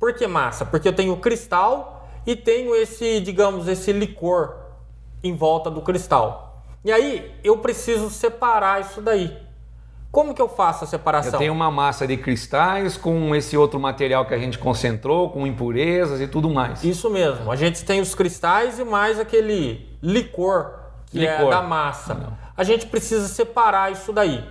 [0.00, 0.64] Por que massa?
[0.64, 1.95] Porque eu tenho o cristal
[2.26, 4.56] e tenho esse, digamos, esse licor
[5.22, 6.64] em volta do cristal.
[6.84, 9.36] E aí eu preciso separar isso daí.
[10.10, 11.34] Como que eu faço a separação?
[11.34, 15.46] Eu tenho uma massa de cristais com esse outro material que a gente concentrou, com
[15.46, 16.82] impurezas e tudo mais.
[16.82, 17.52] Isso mesmo.
[17.52, 20.78] A gente tem os cristais e mais aquele licor
[21.10, 21.48] que é licor.
[21.48, 22.14] é da massa.
[22.14, 22.38] Não.
[22.56, 24.42] A gente precisa separar isso daí.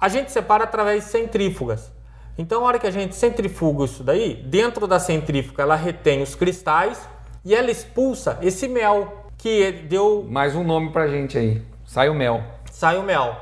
[0.00, 1.92] A gente separa através de centrífugas.
[2.36, 6.34] Então, a hora que a gente centrifuga isso daí, dentro da centrífuga ela retém os
[6.34, 7.06] cristais
[7.44, 10.26] e ela expulsa esse mel que deu.
[10.28, 11.62] Mais um nome pra gente aí.
[11.84, 12.42] Sai o mel.
[12.70, 13.36] Sai o mel.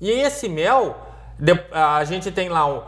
[0.00, 0.96] E esse mel,
[1.72, 2.82] a gente tem lá, um,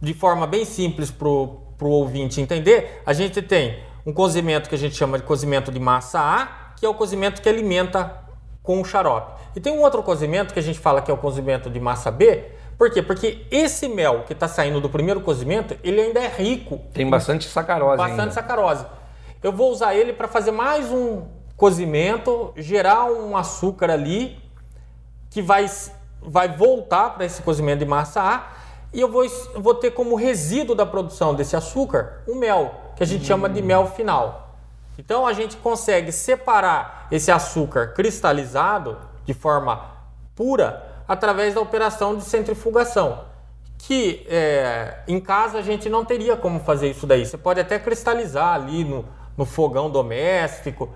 [0.00, 4.78] de forma bem simples para o ouvinte entender, a gente tem um cozimento que a
[4.78, 8.24] gente chama de cozimento de massa A, que é o cozimento que alimenta
[8.62, 9.40] com o xarope.
[9.54, 12.10] E tem um outro cozimento que a gente fala que é o cozimento de massa
[12.10, 12.44] B,
[12.78, 13.02] por quê?
[13.02, 16.80] Porque esse mel que está saindo do primeiro cozimento, ele ainda é rico.
[16.94, 18.32] Tem bastante sacarose Bastante ainda.
[18.32, 18.86] sacarose.
[19.42, 21.24] Eu vou usar ele para fazer mais um
[21.56, 24.38] cozimento, gerar um açúcar ali
[25.28, 25.68] que vai
[26.20, 28.46] vai voltar para esse cozimento de massa A
[28.92, 29.24] e eu vou,
[29.56, 33.62] vou ter como resíduo da produção desse açúcar o mel, que a gente chama de
[33.62, 34.56] mel final.
[34.98, 39.84] Então a gente consegue separar esse açúcar cristalizado de forma
[40.34, 43.24] pura através da operação de centrifugação.
[43.78, 47.24] Que é, em casa a gente não teria como fazer isso daí.
[47.24, 49.04] Você pode até cristalizar ali no,
[49.36, 50.90] no fogão doméstico,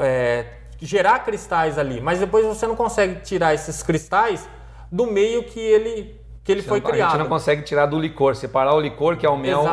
[0.00, 0.46] é,
[0.80, 4.48] gerar cristais ali, mas depois você não consegue tirar esses cristais
[4.90, 7.08] do meio que ele que ele foi não, criado.
[7.08, 9.64] A gente não consegue tirar do licor, separar o licor, que é o mel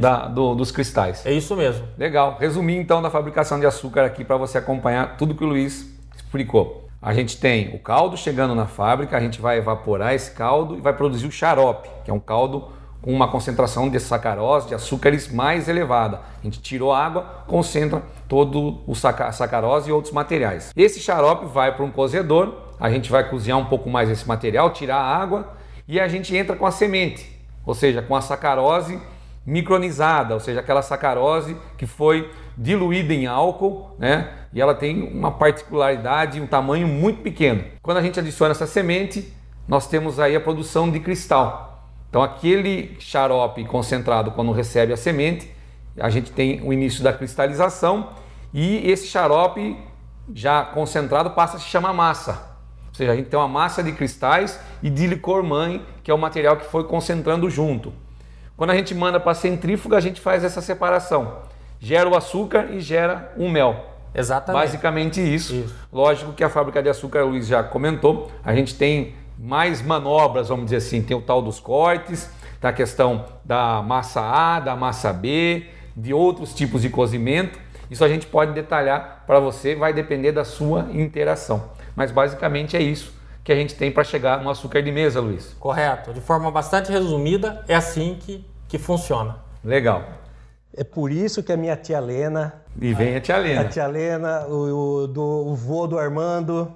[0.00, 1.24] da, do, dos cristais.
[1.24, 1.86] É isso mesmo.
[1.96, 2.36] Legal.
[2.40, 5.86] Resumir então da fabricação de açúcar aqui para você acompanhar tudo que o Luiz
[6.16, 6.85] explicou.
[7.06, 10.80] A gente tem o caldo chegando na fábrica, a gente vai evaporar esse caldo e
[10.80, 12.66] vai produzir o xarope, que é um caldo
[13.00, 16.20] com uma concentração de sacarose, de açúcares mais elevada.
[16.40, 20.72] A gente tirou a água, concentra todo o sacarose e outros materiais.
[20.76, 24.70] Esse xarope vai para um cozedor, a gente vai cozinhar um pouco mais esse material,
[24.70, 25.52] tirar a água
[25.86, 29.00] e a gente entra com a semente, ou seja, com a sacarose
[29.46, 34.32] micronizada, ou seja, aquela sacarose que foi diluída em álcool, né?
[34.52, 37.64] E ela tem uma particularidade, um tamanho muito pequeno.
[37.80, 39.32] Quando a gente adiciona essa semente,
[39.68, 41.88] nós temos aí a produção de cristal.
[42.08, 45.50] Então, aquele xarope concentrado, quando recebe a semente,
[45.98, 48.10] a gente tem o início da cristalização
[48.52, 49.76] e esse xarope
[50.34, 52.56] já concentrado passa a se chamar massa.
[52.88, 56.14] Ou seja, a gente tem uma massa de cristais e de licor mãe, que é
[56.14, 57.92] o material que foi concentrando junto.
[58.56, 61.40] Quando a gente manda para a centrífuga, a gente faz essa separação.
[61.78, 63.84] Gera o açúcar e gera o mel.
[64.14, 64.62] Exatamente.
[64.62, 65.54] Basicamente isso.
[65.54, 65.74] isso.
[65.92, 70.48] Lógico que a fábrica de açúcar, o Luiz já comentou, a gente tem mais manobras,
[70.48, 71.02] vamos dizer assim.
[71.02, 76.14] Tem o tal dos cortes, tá a questão da massa A, da massa B, de
[76.14, 77.58] outros tipos de cozimento.
[77.90, 81.70] Isso a gente pode detalhar para você, vai depender da sua interação.
[81.94, 83.15] Mas basicamente é isso
[83.46, 85.54] que a gente tem para chegar no açúcar de mesa, Luiz.
[85.60, 86.12] Correto.
[86.12, 89.36] De forma bastante resumida, é assim que, que funciona.
[89.62, 90.02] Legal.
[90.76, 92.54] É por isso que a minha tia Lena.
[92.80, 93.60] E vem a tia Lena.
[93.60, 96.74] A tia Lena, o, o, do, o vô do Armando,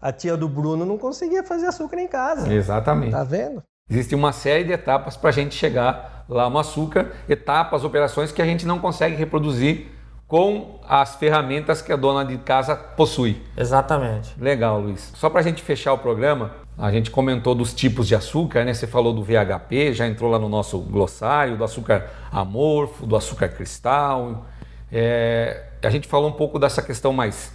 [0.00, 2.50] a tia do Bruno não conseguia fazer açúcar em casa.
[2.50, 3.12] Exatamente.
[3.12, 3.62] Tá vendo?
[3.90, 8.40] Existe uma série de etapas para a gente chegar lá no açúcar, etapas, operações que
[8.40, 9.88] a gente não consegue reproduzir
[10.26, 13.42] com as ferramentas que a dona de casa possui.
[13.56, 14.34] Exatamente.
[14.40, 15.12] Legal, Luiz.
[15.14, 18.74] Só para a gente fechar o programa, a gente comentou dos tipos de açúcar, né?
[18.74, 23.48] Você falou do VHP, já entrou lá no nosso glossário, do açúcar amorfo, do açúcar
[23.48, 24.46] cristal.
[24.90, 27.54] É, a gente falou um pouco dessa questão mais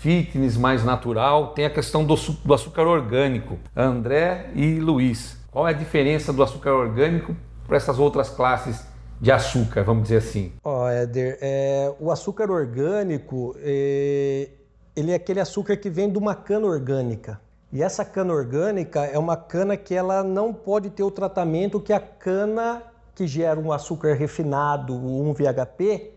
[0.00, 3.58] fitness, mais natural, tem a questão do, do açúcar orgânico.
[3.76, 7.34] André e Luiz, qual é a diferença do açúcar orgânico
[7.66, 8.86] para essas outras classes
[9.20, 10.52] de açúcar, vamos dizer assim?
[10.62, 14.48] Ó, oh, Éder, é, o açúcar orgânico, é,
[14.94, 17.40] ele é aquele açúcar que vem de uma cana orgânica.
[17.72, 21.92] E essa cana orgânica é uma cana que ela não pode ter o tratamento que
[21.92, 22.82] a cana
[23.14, 26.12] que gera um açúcar refinado, um VHP,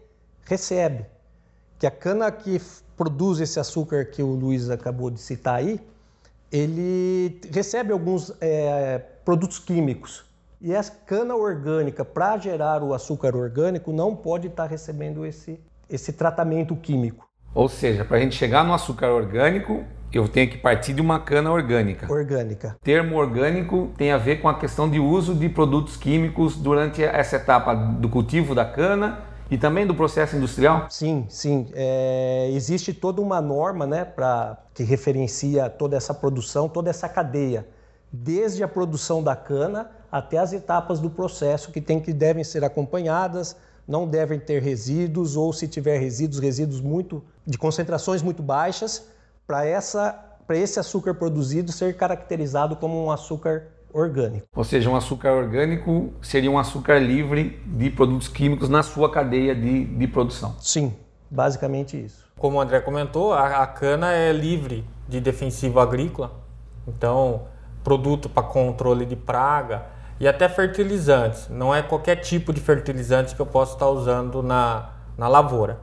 [0.46, 1.06] recebe.
[1.80, 2.62] Que a cana que
[2.96, 5.80] produz esse açúcar que o Luiz acabou de citar aí,
[6.52, 10.31] ele recebe alguns é, produtos químicos
[10.64, 15.60] E essa cana orgânica, para gerar o açúcar orgânico, não pode estar tá recebendo esse,
[15.90, 17.28] esse tratamento químico.
[17.56, 19.84] Ou seja, para a gente chegar no açúcar orgânico,
[20.14, 22.12] eu tenho que partir de uma cana orgânica.
[22.12, 22.78] Orgânica.
[22.84, 27.38] Termo orgânico tem a ver com a questão de uso de produtos químicos durante essa
[27.38, 30.86] etapa do cultivo da cana e também do processo industrial?
[30.92, 31.72] Sim, sim.
[31.74, 37.68] É, existe toda uma norma né, pra, que referencia toda essa produção, toda essa cadeia,
[38.14, 42.64] desde a produção da cana até as etapas do processo que, tem, que devem ser
[42.64, 43.56] acompanhadas,
[43.88, 49.08] não devem ter resíduos ou se tiver resíduos, resíduos muito de concentrações muito baixas
[49.48, 54.48] para essa para esse açúcar produzido ser caracterizado como um açúcar orgânico.
[54.54, 59.56] Ou seja, um açúcar orgânico seria um açúcar livre de produtos químicos na sua cadeia
[59.56, 60.56] de, de produção.
[60.60, 60.94] Sim,
[61.30, 62.26] basicamente isso.
[62.38, 66.32] Como o André comentou, a, a cana é livre de defensivo agrícola,
[66.86, 67.44] então
[67.82, 69.86] produto para controle de praga
[70.22, 71.50] e até fertilizantes.
[71.50, 75.80] Não é qualquer tipo de fertilizante que eu posso estar usando na, na lavoura.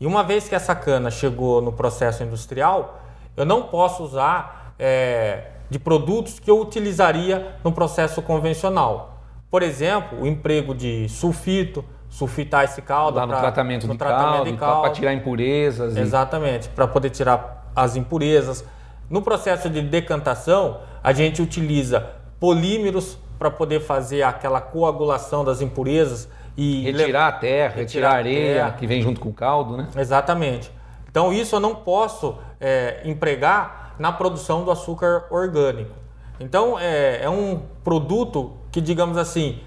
[0.00, 3.00] E uma vez que essa cana chegou no processo industrial,
[3.36, 9.20] eu não posso usar é, de produtos que eu utilizaria no processo convencional.
[9.48, 13.18] Por exemplo, o emprego de sulfito, sulfitar esse caldo.
[13.18, 15.96] Lá no pra, tratamento, no de, tratamento caldo, para tirar impurezas.
[15.96, 16.70] Exatamente, e...
[16.70, 18.64] para poder tirar as impurezas.
[19.08, 22.04] No processo de decantação, a gente utiliza
[22.40, 28.14] polímeros para poder fazer aquela coagulação das impurezas e retirar a terra, retirar, retirar a
[28.14, 28.70] areia terra.
[28.72, 29.88] que vem junto com o caldo, né?
[29.96, 30.70] Exatamente.
[31.10, 35.94] Então isso eu não posso é, empregar na produção do açúcar orgânico.
[36.38, 39.60] Então é, é um produto que, digamos assim,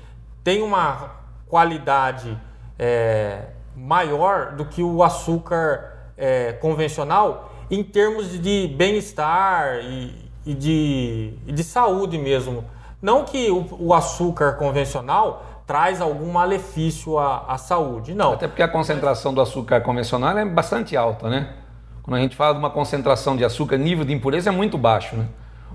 [0.43, 1.11] tem uma
[1.47, 2.38] qualidade
[2.78, 11.34] é, maior do que o açúcar é, convencional em termos de bem-estar e, e, de,
[11.47, 12.65] e de saúde mesmo.
[13.01, 18.33] Não que o, o açúcar convencional traz algum malefício à, à, saúde, não.
[18.33, 21.53] Até porque a concentração do açúcar convencional é bastante alta, né?
[22.01, 25.15] Quando a gente fala de uma concentração de açúcar, nível de impureza é muito baixo,
[25.15, 25.27] né?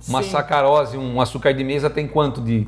[0.08, 0.30] Uma Sim.
[0.30, 2.66] sacarose, um açúcar de mesa tem quanto de,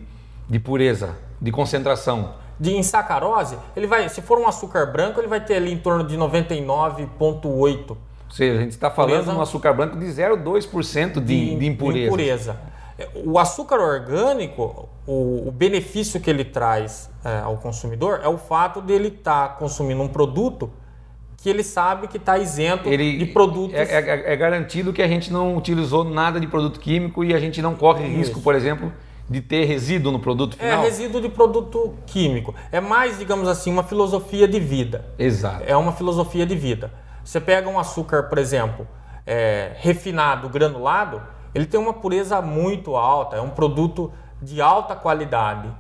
[0.49, 2.35] de pureza, de concentração?
[2.59, 5.79] De em sacarose, ele vai, se for um açúcar branco, ele vai ter ali em
[5.79, 7.91] torno de 99,8.
[7.91, 7.97] Ou
[8.31, 11.99] seja, a gente está falando de um açúcar branco de 0,2% de, de, de impureza.
[11.99, 12.61] De impureza.
[13.25, 18.81] O açúcar orgânico, o, o benefício que ele traz é, ao consumidor é o fato
[18.81, 20.71] dele estar tá consumindo um produto
[21.37, 23.77] que ele sabe que está isento ele, de produtos.
[23.77, 27.39] É, é, é, garantido que a gente não utilizou nada de produto químico e a
[27.39, 28.17] gente não corre Isso.
[28.17, 28.93] risco, por exemplo,
[29.29, 30.83] de ter resíduo no produto é, final.
[30.83, 32.55] É resíduo de produto químico.
[32.73, 35.05] É mais, digamos assim, uma filosofia de vida.
[35.19, 35.65] Exato.
[35.67, 36.91] É uma filosofia de vida.
[37.23, 38.89] Você pega um açúcar, por exemplo,
[39.27, 41.23] é, refinado, granulado
[41.57, 45.71] ele tem uma pureza muito alta, é um produto de alta qualidade.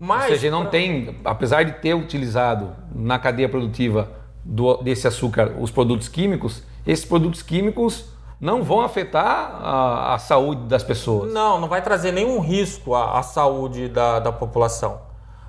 [0.00, 0.70] Mas, Ou seja, não pra...
[0.70, 4.10] tem, apesar de ter utilizado na cadeia produtiva
[4.42, 8.06] do, desse açúcar os produtos químicos, esses produtos químicos
[8.40, 11.30] não vão afetar a, a saúde das pessoas.
[11.30, 14.98] Não, não vai trazer nenhum risco à, à saúde da, da população.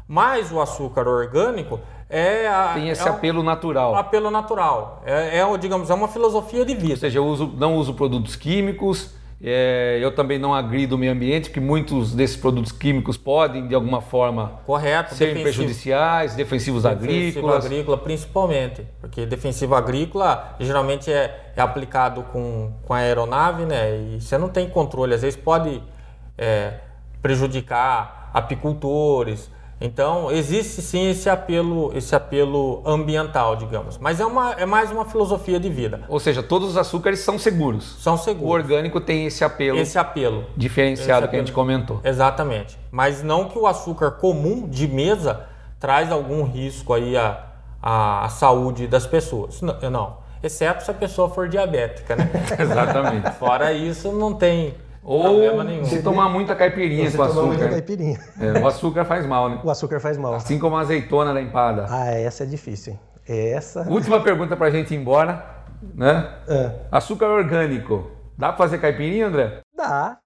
[0.05, 3.95] Mas o açúcar orgânico é a, tem esse é apelo natural.
[3.95, 5.01] Apelo natural.
[5.05, 6.95] É, é, digamos, é uma filosofia de vida.
[6.95, 11.14] Ou seja, eu uso, não uso produtos químicos, é, eu também não agrido o meio
[11.14, 16.84] ambiente, que muitos desses produtos químicos podem, de alguma forma, Correto, serem defensivo, prejudiciais, defensivos
[16.84, 17.66] defensivo agrícolas.
[17.66, 23.98] Agrícola, principalmente, porque defensivo agrícola geralmente é, é, aplicado com, com a aeronave, né?
[24.16, 25.82] E você não tem controle, às vezes pode
[26.38, 26.74] é,
[27.22, 29.50] prejudicar apicultores,
[29.82, 33.97] então, existe sim esse apelo, esse apelo ambiental, digamos.
[33.97, 36.01] Mas é, uma, é mais uma filosofia de vida.
[36.09, 37.95] Ou seja, todos os açúcares são seguros.
[37.99, 38.49] São seguros.
[38.49, 39.77] O orgânico tem esse apelo.
[39.80, 40.45] Esse apelo.
[40.55, 41.30] Diferenciado esse apelo.
[41.30, 42.01] que a gente comentou.
[42.03, 42.77] Exatamente.
[42.91, 45.45] Mas não que o açúcar comum de mesa
[45.80, 47.45] traz algum risco aí à,
[47.82, 49.61] à saúde das pessoas.
[49.61, 50.17] Não, não.
[50.43, 52.30] Exceto se a pessoa for diabética, né?
[52.59, 53.32] Exatamente.
[53.32, 57.45] Fora isso, não tem ou se tomar muita caipirinha com açúcar.
[57.45, 58.20] Muita caipirinha.
[58.39, 59.62] É, o açúcar faz mal, né?
[59.64, 60.36] O açúcar faz mal.
[60.36, 61.86] Assim como a azeitona da empada.
[61.89, 63.00] Ah, essa é difícil, hein?
[63.28, 63.88] Essa.
[63.89, 65.45] Última pergunta pra gente ir embora,
[65.95, 66.30] né?
[66.47, 66.72] É.
[66.91, 68.12] Açúcar orgânico.
[68.38, 69.60] Dá pra fazer caipirinha, André?
[69.76, 70.18] Dá.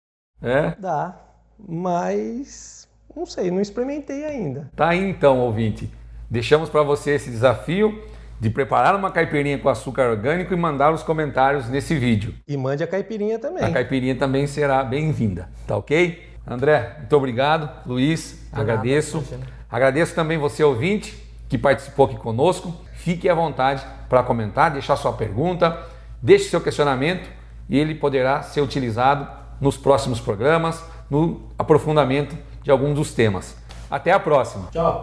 [0.42, 0.74] É?
[0.80, 1.16] Dá.
[1.60, 4.70] Mas não sei, não experimentei ainda.
[4.76, 5.92] Tá aí então, ouvinte.
[6.30, 8.04] Deixamos para você esse desafio
[8.44, 12.34] de preparar uma caipirinha com açúcar orgânico e mandar os comentários nesse vídeo.
[12.46, 13.64] E mande a caipirinha também.
[13.64, 16.30] A caipirinha também será bem-vinda, tá ok?
[16.46, 17.70] André, muito obrigado.
[17.86, 19.24] Luiz, De agradeço.
[19.32, 21.18] Nada, agradeço também você, ouvinte,
[21.48, 22.76] que participou aqui conosco.
[22.96, 25.82] Fique à vontade para comentar, deixar sua pergunta,
[26.22, 27.30] deixe seu questionamento
[27.70, 29.26] e ele poderá ser utilizado
[29.62, 33.56] nos próximos programas, no aprofundamento de alguns dos temas.
[33.90, 34.68] Até a próxima.
[34.70, 35.02] Tchau.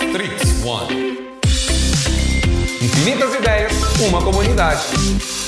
[0.00, 1.27] Streets One.
[2.80, 3.72] Infinitas ideias,
[4.08, 5.47] uma comunidade.